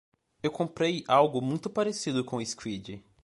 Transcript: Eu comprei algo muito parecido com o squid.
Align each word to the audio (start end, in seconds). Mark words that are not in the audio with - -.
Eu 0.41 0.49
comprei 0.49 1.03
algo 1.07 1.39
muito 1.43 1.69
parecido 1.69 2.25
com 2.25 2.37
o 2.37 2.41
squid. 2.43 3.03